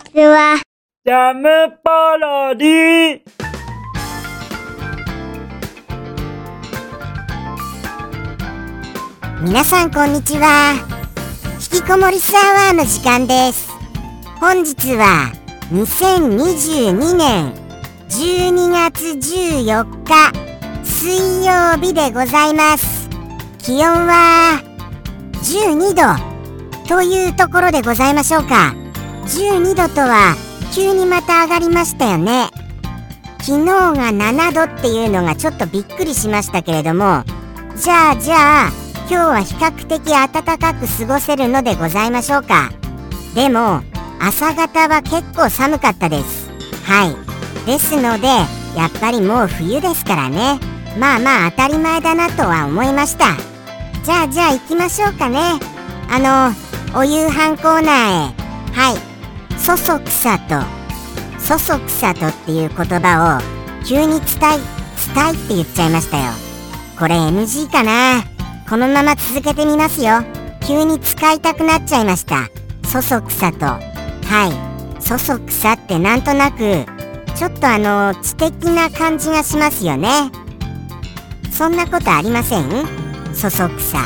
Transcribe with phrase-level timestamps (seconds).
[0.00, 0.60] ちは。
[1.04, 1.48] ジャム
[1.82, 3.20] パロディ
[9.42, 10.74] 皆さんこんにちは。
[11.72, 13.70] 引きこもりスアワーの時間です。
[14.40, 15.32] 本日は
[15.72, 17.54] 2022年
[18.08, 20.32] 12月14日
[20.84, 23.08] 水曜日でございます。
[23.58, 24.60] 気温は
[25.42, 28.74] 12度というところでございましょうか
[29.26, 30.36] 12度とは
[30.74, 32.50] 急にまた上がりましたよね。
[33.40, 37.24] 昨日が7度っていうのがちょっとびっくりしましたけれども
[37.74, 38.70] じゃあじゃあ
[39.08, 42.70] 今日は比較的暖かく過ごせるのでございましょうか。
[43.34, 43.82] でも
[44.20, 46.50] 朝方は結構寒かったです。
[46.84, 47.66] はい。
[47.66, 48.28] ですので
[48.76, 50.60] やっぱりもう冬ですからね。
[50.98, 53.36] まあまあ当たり前だなとは思いました。
[54.04, 55.38] じゃあじゃあ行きましょうかね。
[56.10, 56.54] あの
[56.98, 58.40] お夕飯コーナーへ。
[58.72, 59.09] はい。
[59.62, 60.60] そそくさと。
[61.38, 64.20] そそくさとっていう言葉を急に伝え
[65.14, 66.32] 伝えって言っちゃいましたよ。
[66.98, 68.22] これ NG かな。
[68.68, 70.22] このまま続けてみますよ。
[70.66, 72.48] 急に使いたくなっちゃいました。
[72.88, 73.66] そそくさと。
[73.66, 73.80] は
[74.98, 75.02] い。
[75.02, 76.86] そそくさってなんとなく
[77.36, 80.30] ちょっとあの知的な感じがしますよね。
[81.50, 82.86] そんなことありません？
[83.34, 83.98] そそくさ。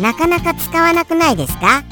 [0.00, 1.84] なかなか使わなくないですか？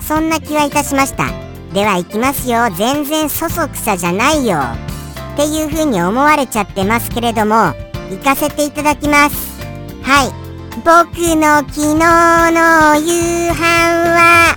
[0.00, 1.47] そんな気はいたしました。
[1.78, 2.68] では行きますよ。
[2.76, 4.58] 全然そそくさじゃないよ。
[5.34, 7.72] っていう風に思われちゃってますけれども
[8.10, 9.62] 行かせていただきます。
[10.02, 10.32] はい。
[10.78, 13.62] 僕の昨日の夕飯
[14.10, 14.56] は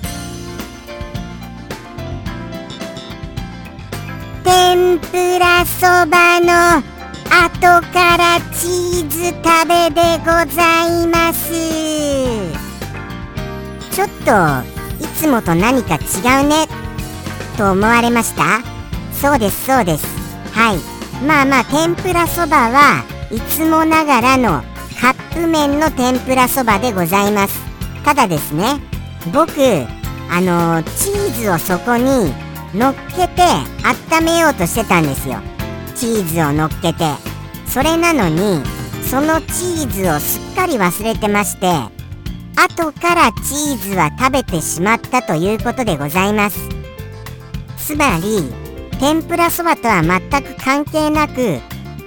[4.44, 6.78] 天ぷらそばの
[7.30, 11.52] 後からチーズ食べでございます。
[13.92, 16.81] ちょっといつもと何か違うね。
[17.62, 18.64] と思われました？
[19.14, 20.06] そうですそうです。
[20.52, 20.80] はい。
[21.24, 24.64] まあまあ天ぷらそばはいつもながらの
[25.00, 27.60] カップ麺の天ぷらそばでございます。
[28.04, 28.80] ただですね
[29.32, 29.52] 僕
[30.32, 32.34] あのチーズをそこに
[32.74, 33.44] 乗っけて
[34.12, 35.38] 温めようとしてたんですよ。
[35.96, 37.06] チーズを乗っけて。
[37.68, 38.64] それなのに
[39.04, 41.68] そのチーズをすっかり忘れてまして
[42.58, 46.81] 後からチーズは食べてしまったということでございます。
[47.92, 48.50] つまり
[49.02, 51.60] 天ぷらそばとは全く関係なく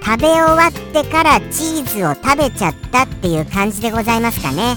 [0.03, 4.75] 食べ終わってからチーズを食べちゃったっていう感じでございますかね。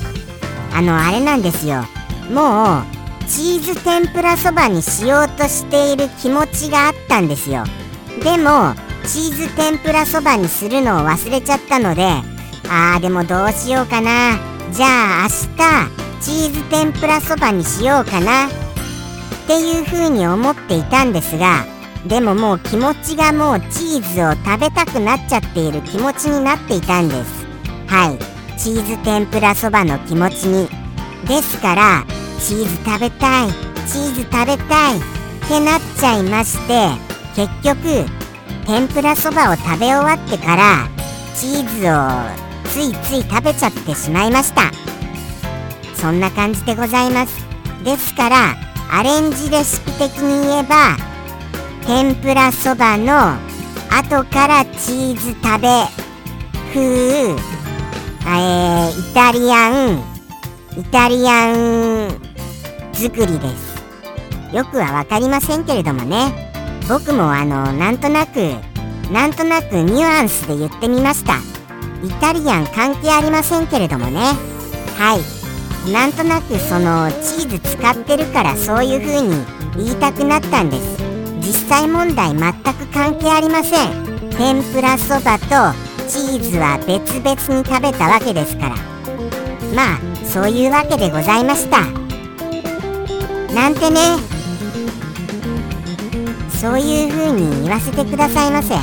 [0.71, 1.83] あのあれなんですよ。
[2.31, 2.83] もう
[3.27, 7.65] チーズ天ぷらそばにしようとしている気持ちがあったんですよ。
[8.23, 8.75] でも
[9.07, 12.05] チーズ天ぷらそばにするのを忘れちゃったので
[12.69, 14.37] あーでもどうしようかな。
[14.73, 18.68] じゃあ明日チーズ天ぷらそばにしようかな。
[19.49, 21.65] っていう風に思っていたんですが
[22.07, 27.47] でももう気持ちがもうチーズを食べたくなっちゃっている気持ちになっていたんです。
[27.87, 28.19] はい。
[28.59, 30.69] チーズ天ぷらそばの気持ちに。
[31.27, 32.05] ですから
[32.39, 33.49] チーズ食べたい
[33.87, 35.01] チーズ食べたいっ
[35.49, 36.91] てなっちゃいまして
[37.35, 38.05] 結局
[38.67, 40.89] 天ぷらそばを食べ終わってから
[41.35, 44.71] チーズをついつい食べちゃってしまいました。
[45.95, 47.35] そんな感じでございます。
[47.83, 50.97] ですからアレンジレシピ的に言えば
[51.87, 53.35] 天ぷらそばの
[53.91, 55.69] 後からチーズ食べ
[56.73, 60.03] 風、えー、イタリアン
[60.79, 61.53] イタリア
[62.07, 62.11] ン
[62.93, 63.79] 作りです。
[64.55, 66.51] よくは分かりませんけれどもね。
[66.89, 68.55] 僕もあのなんとなく
[69.13, 71.37] なんとなくニュアンスで言ってみました。
[72.05, 74.21] イタリアン関係ありませんけれどもね。
[74.99, 75.38] はい。
[75.93, 79.45] なんとなくそのチーズ使ってるからそういう風に
[79.77, 80.99] 言いたくなったんです。
[81.41, 84.31] 実際問題全く関係ありません。
[84.37, 85.47] 天ぷらそばと
[86.09, 88.77] チーズは別々に食べたわけですから。
[89.75, 91.81] まあそういうわけでございました。
[93.55, 94.01] なんてね。
[96.61, 98.75] そういう風に言わせてくださいませ。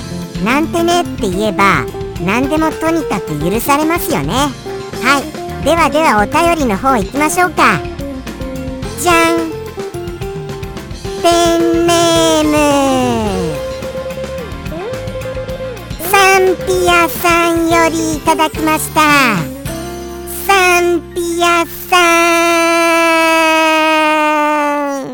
[0.44, 1.86] なんてねって言えば
[2.26, 4.34] 何でもとにかく許されますよね。
[5.04, 5.45] はい。
[5.66, 7.80] ではではお便りの方行きましょうか。
[9.02, 9.50] じゃん。
[11.24, 12.56] ペンネーム。
[16.12, 19.02] サンピアさんよりいただきました。
[20.46, 21.98] サンピアさ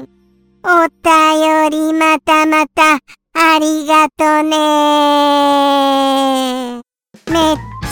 [0.01, 0.09] ん。
[0.65, 0.67] お
[1.01, 2.99] 便りまたまた
[3.33, 5.61] ありがとね。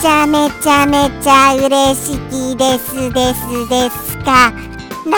[0.01, 4.53] ちゃめちゃめちゃ嬉しきですですですか。
[5.05, 5.17] な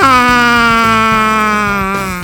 [1.94, 2.24] あ。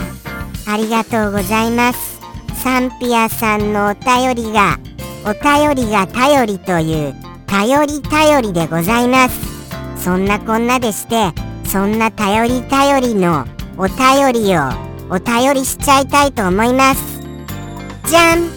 [0.65, 2.19] ありがとうございます。
[2.55, 4.79] サンピアさんのお便りが
[5.23, 7.15] お便りが頼りという
[7.45, 9.39] 頼り頼りでございます。
[10.03, 11.31] そんなこんなでして
[11.63, 13.45] そんな頼り頼りの
[13.77, 14.61] お便りを
[15.11, 17.21] お便りしちゃいたいと思います。
[18.07, 18.56] じゃん。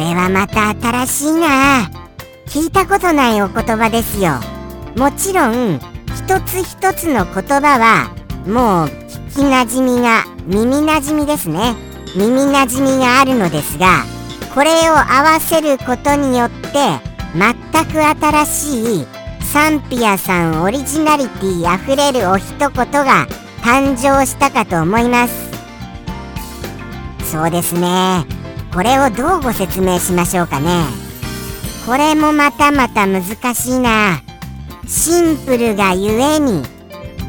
[0.00, 1.90] れはまた新しいな。
[2.46, 4.32] 聞いたことないお言葉ですよ。
[4.96, 8.10] もちろん一つ一つの言葉は
[8.46, 8.86] もう
[9.32, 11.76] 聞きなじみが耳なじみですね。
[12.16, 14.04] 耳なじみがあるのですが
[14.52, 16.70] これを合わせることによって
[17.36, 19.06] 全く新しい
[19.44, 23.28] サンピアさんオリジナリティあふれるお一言が
[23.62, 25.50] 誕生したかと思います。
[27.30, 28.39] そうですね。
[28.72, 30.84] これをどうご説明しましょうかね。
[31.86, 33.24] これもまたまた難
[33.54, 34.22] しいな。
[34.86, 36.62] シンプルがゆえに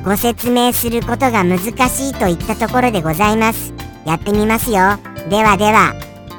[0.03, 3.73] ご説明することが難しいといったところでございます。
[4.05, 4.97] やってみますよ。
[5.29, 5.93] ではでは。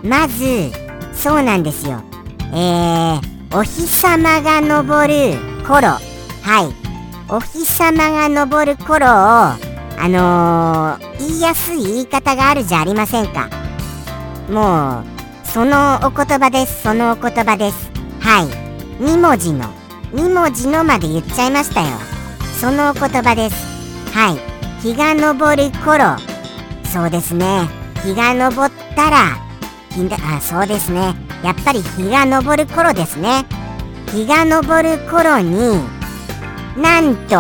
[0.04, 0.70] まず
[1.14, 2.02] そうなんですよ。
[2.52, 5.88] えー、お日様が昇る頃。
[5.88, 5.98] は
[6.68, 6.82] い。
[7.28, 9.72] お日様が昇る頃を
[10.02, 13.61] あのー、言いやすい言い方があるじゃありませんか。
[14.48, 16.82] もうそのお言葉です。
[16.82, 17.90] そのお言葉です。
[18.20, 19.02] はい。
[19.02, 19.64] 2文字の
[20.12, 21.88] 2文字のまで言っちゃいましたよ。
[22.60, 23.56] そのお言葉です。
[24.12, 24.38] はい。
[24.80, 26.16] 日が昇る頃。
[26.84, 27.68] そうですね。
[28.02, 29.38] 日が昇ったら
[29.90, 31.14] 日あそうですね。
[31.42, 33.44] やっぱり日が昇る頃ですね。
[34.12, 35.80] 日が昇る頃に
[36.76, 37.38] なんと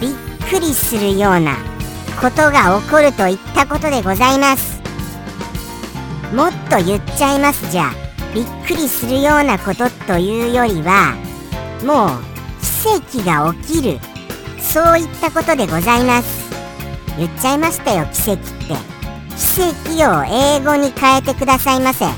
[0.00, 0.10] びっ
[0.48, 1.56] くりするような
[2.20, 4.75] ことが起こるといったことでございます。
[6.34, 7.90] もっと言っちゃいますじゃ
[8.34, 11.14] びっくりするようなことというよりは
[11.84, 12.10] もう
[12.62, 13.98] 奇跡が起きる。
[14.60, 16.50] そういったことでございます。
[17.16, 18.96] 言っちゃいましたよ奇跡って。
[19.36, 22.04] 奇跡を英語に変えてくださいませ。
[22.04, 22.10] あ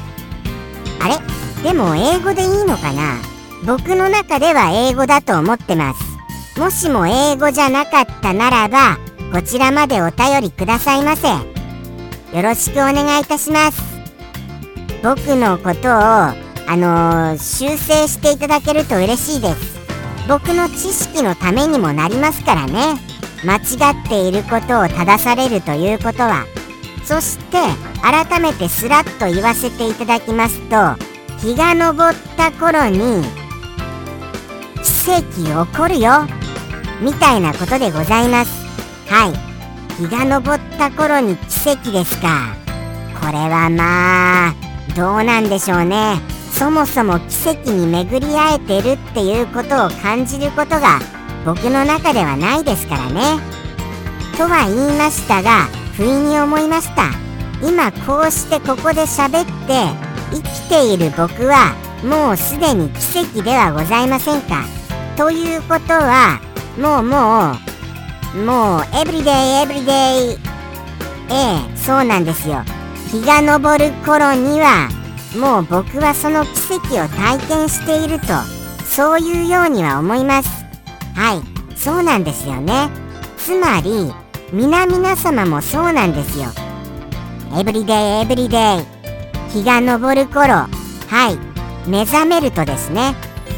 [1.08, 1.62] れ？
[1.62, 3.16] でも英語でいいのかな？
[3.64, 6.58] 僕の中では英語だと思ってます。
[6.58, 8.98] もしも英語じゃなかったならば
[9.32, 11.28] こちらまでお便りくださいませ。
[11.28, 13.87] よろしくお願いいたします。
[15.02, 19.78] 僕のことをあのー、修正していただけると嬉しいです。
[20.28, 22.96] 僕の知識のためにもなりますからね。
[23.42, 26.44] 間違っていることを正されるということは。
[27.04, 27.56] そして
[28.02, 30.94] 改めてスラッと言わせていただきますと
[31.38, 33.22] 日が昇った頃に
[35.06, 36.26] 奇跡起こるよ。
[37.00, 38.66] みたいなことでございます。
[39.06, 39.32] はい。
[39.96, 42.54] 日が昇った頃に奇跡ですか。
[43.18, 44.67] これはまあ
[44.98, 46.16] どうなんでしょうね。
[46.50, 50.98] そもそも奇跡に巡り会えてるっていうことを感じることが
[51.46, 53.20] 僕の中ではないですからね。
[54.36, 55.66] とは言いましたが
[55.96, 57.12] 不意に思いました。
[57.62, 59.86] 今こうしてここで喋って
[60.32, 64.64] 生きている僕はもうすでに奇跡ではございませんか。
[65.16, 66.40] ということは
[66.76, 67.52] もうも
[68.34, 70.38] うもうエブリデイエブリデイ
[71.30, 72.64] ええそうなんですよ。
[73.10, 74.88] 日が昇る頃には
[75.38, 78.26] もう僕はその奇跡を体験していると
[78.84, 80.48] そういうようには思います。
[81.14, 82.90] はいそうなんですよね。
[83.36, 84.12] つまり
[84.52, 86.46] 皆々様もそうなんですよ。
[87.58, 90.66] エブリデイエブリデイ日が昇る頃。
[91.08, 93.14] はい目覚めるとですね。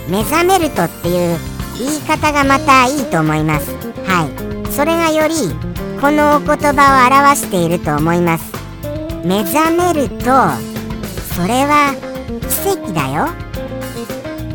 [0.08, 1.38] 目覚めるとっていう
[1.78, 3.74] 言い方がまたいいと思います。
[4.06, 4.26] は
[4.66, 5.34] いそれがより
[6.00, 8.59] このお言葉を表していると思います。
[9.24, 10.24] 目覚めると
[11.34, 11.94] それは
[12.62, 13.28] 奇跡だよ。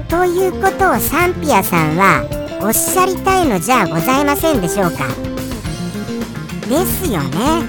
[0.07, 2.23] ということをサンピアさんは
[2.61, 5.07] おっしゃりたいのじゃございませんでしょうか。
[6.67, 7.63] ですよね。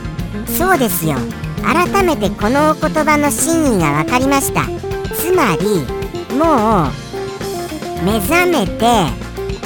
[0.46, 1.16] そうですよ。
[1.62, 4.66] 改めてこのお言葉の真意が分かりました。
[5.14, 5.84] つまり
[6.36, 8.84] もう目覚めて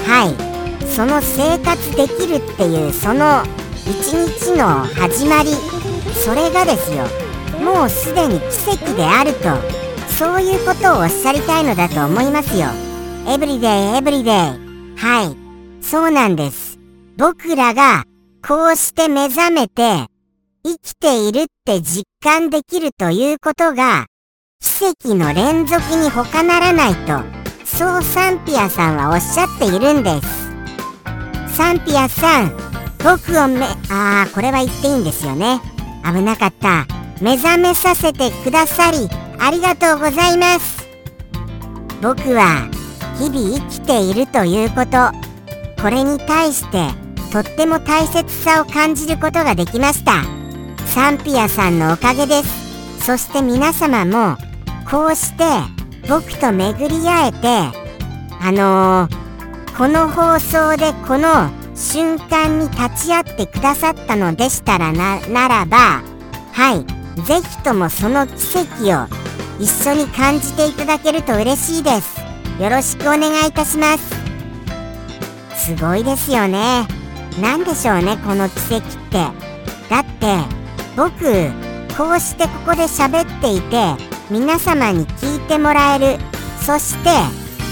[0.07, 3.43] はいその生活できるっていうその
[3.87, 5.51] 一日の始まり
[6.25, 7.05] それがですよ
[7.61, 9.81] もうすでに奇跡であると
[10.21, 12.67] そういうことをおっしゃりたいのだと思いますよ。
[13.27, 14.35] エブリデイエブリデイ
[14.97, 15.35] は
[15.81, 15.83] い。
[15.83, 16.79] そうなんです。
[17.17, 18.05] 僕らが
[18.47, 20.07] こうして目覚めて
[20.63, 24.07] 生きているって実感できるということが
[24.61, 27.21] 奇跡の連続に他ならないと
[27.65, 31.57] そうサンピアさんはおっしゃっているんです。
[31.57, 32.53] サンピアさん
[33.03, 35.61] 僕をめああこれは言っていいんですよね。
[36.05, 36.87] 危なかった。
[37.21, 40.89] 目覚めさせてくださりありがとうございます。
[42.01, 42.69] 僕は
[43.19, 45.13] 日々生きているということ。
[45.83, 46.89] これに対して
[47.33, 50.23] とっても大切さを感じることができました。
[50.87, 53.05] サンピアさんのおかげです。
[53.05, 54.37] そして皆様も
[54.91, 55.45] こうして
[56.09, 57.39] 僕と巡り合えて
[58.43, 66.03] あのー、この放送でこの瞬間に立ち会ってくださったのでしたらなならば
[66.53, 69.07] はいぜひともその奇跡を
[69.59, 72.21] 一緒に感じていただけると嬉しいです。
[72.61, 74.15] よろしくお願いいたします。
[75.55, 76.87] すごいですよね。
[77.41, 79.19] 何でしょうねこの奇跡って。
[79.91, 80.39] だって
[80.97, 81.11] 僕
[81.97, 83.97] こうしてここで喋っていて
[84.31, 86.19] 皆様に聞いてもらえる。
[86.61, 87.11] そして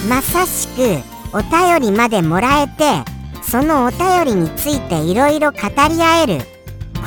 [0.08, 3.17] まさしくお便りまでもらえて
[3.50, 6.44] そのお便りについていろいろ語り合える。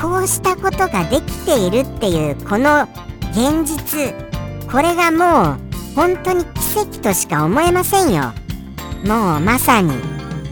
[0.00, 2.88] こうしたことができているっていうこの
[3.30, 4.12] 現実。
[4.68, 8.32] これがもう本当に奇跡としか思えませんよ。
[9.06, 9.92] もうまさに。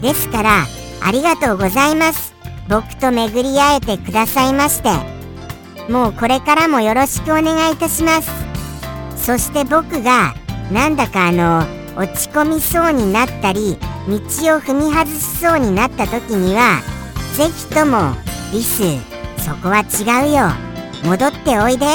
[0.01, 0.65] ですから
[1.03, 2.33] ありがとうございます。
[2.69, 4.91] 僕と巡り合えてくださいまして。
[5.91, 8.31] もうこれからもよろしくお願いいたします。
[9.17, 10.35] そして僕が
[10.71, 11.65] なんだかあの
[11.97, 14.17] 落ち込みそうになったり道を
[14.61, 16.81] 踏み外しそうになった時には
[17.35, 18.15] ぜひとも
[18.51, 18.83] リス
[19.41, 20.49] そこは違うよ。
[21.03, 21.85] 戻っておいで。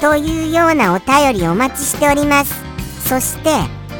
[0.00, 2.54] というようなお便りお待ちしております。
[3.08, 3.50] そして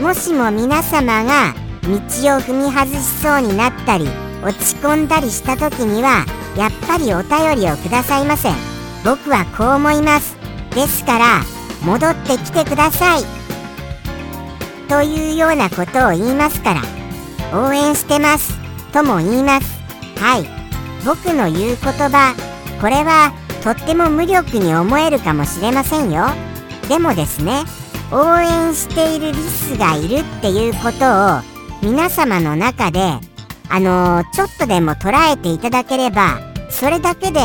[0.00, 1.92] もしも皆様が道を
[2.40, 4.08] 踏み外しそうになったり
[4.42, 6.26] 落ち込んだりした時には
[6.56, 8.50] やっぱりお便りをくださいませ。
[9.04, 10.36] 僕はこう思います。
[10.74, 11.42] ですから
[11.84, 13.45] 戻ってきてください。
[14.88, 16.82] というようなことを言いますから
[17.58, 18.54] 応援してます
[18.92, 19.76] とも言います。
[20.18, 20.46] はい。
[21.04, 22.34] 僕の言う言葉
[22.80, 26.26] これはとっても無力に思えるかもしれませんよ。
[26.88, 27.64] でもですね
[28.12, 33.00] 応援しているリスがいるっていうことを皆様の中で
[33.68, 36.38] あのー、ちょっとでも捉えていただければ
[36.70, 37.40] それだけで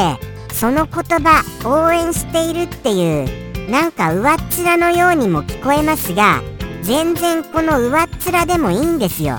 [0.54, 6.42] その言葉応援しているっていうなんか上っ面のようにも聞こえますが
[6.82, 9.38] 全然この上っ面でもいいんですよ。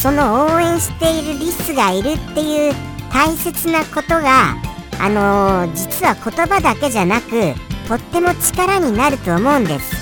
[0.00, 2.74] その応援しているリスがいるっていう
[3.12, 4.56] 大切なことが
[4.98, 7.54] あのー、実は言葉だけじゃなく
[7.86, 9.94] とっても力になると思うんです。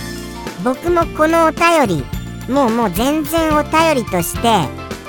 [0.65, 2.05] 僕もこのお便り
[2.53, 4.49] もうもう全然お便りとして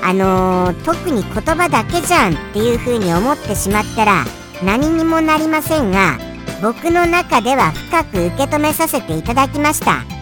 [0.02, 4.26] あのー、特に言葉だけじゃんっていう風に思ってしまったら
[4.64, 6.18] 何にもなりませんが
[6.62, 10.19] 僕の中では深く受け止めさせていただきました。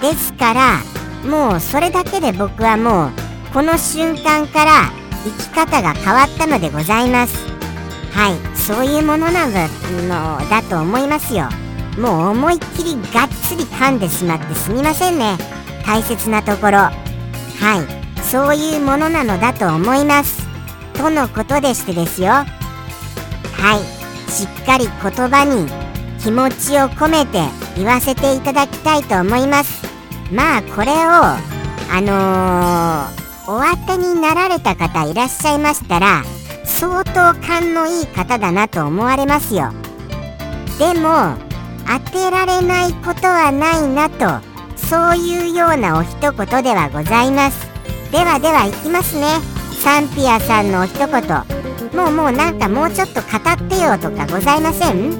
[0.00, 0.78] ですから
[1.24, 3.10] もうそれだけで僕はもう
[3.52, 4.90] この瞬間から
[5.24, 7.36] 生き方が変わったのでございます。
[8.12, 8.56] はい。
[8.56, 9.52] そういうものなの
[10.48, 11.48] だと思いますよ。
[11.98, 15.36] もう思いっきりがっつり噛んでしまってすみませんね。
[15.84, 16.78] 大切なところ。
[16.78, 16.92] は
[18.20, 18.22] い。
[18.22, 20.46] そういうものなのだと思います。
[20.94, 22.28] とのことでしてですよ。
[22.28, 22.46] は
[24.28, 24.30] い。
[24.30, 25.66] しっかり言葉に
[26.22, 27.42] 気持ちを込めて
[27.76, 29.89] 言わせていただきたいと思います。
[30.30, 30.94] まあこれを
[31.92, 36.22] あのー、お当てになられた方いらっしゃいましたら
[36.64, 39.72] 相当勘のいい方だなと思われますよ。
[40.78, 41.34] でも
[41.86, 44.40] 当てられないことはないなと
[44.76, 47.68] そういうようなお一言ではございます。
[48.12, 49.26] ではではいきますね。
[49.82, 51.08] サンピアさんのお一言。
[51.92, 55.10] もうもうなんかもうちょっと語ってよとかございません？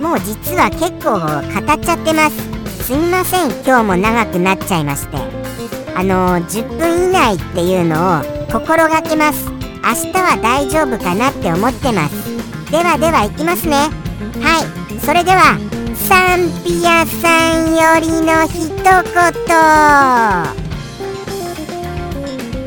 [0.00, 1.26] もう実は結構語
[1.72, 2.55] っちゃってます。
[2.86, 3.50] すみません。
[3.64, 5.16] 今日も長くなっちゃいまして。
[5.96, 9.50] あの、10分以内っていうのを心がけます。
[9.50, 12.70] 明日は大丈夫かなって思ってます。
[12.70, 13.90] ではではいきますね。
[14.40, 15.00] はい。
[15.00, 15.58] それでは
[15.96, 18.84] サンピアさんよりの一言。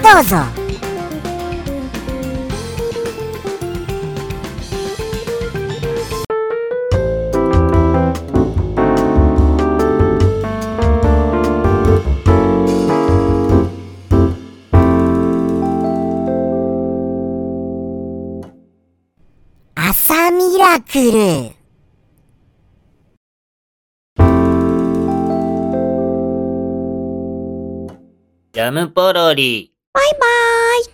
[0.04, 0.59] どうぞ。
[20.90, 21.12] ラクル
[28.54, 29.72] ジャムポロリ。
[29.94, 30.20] バイバー
[30.82, 30.86] イ。